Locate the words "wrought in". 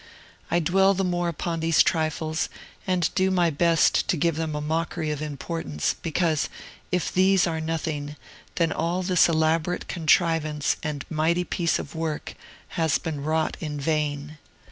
13.23-13.79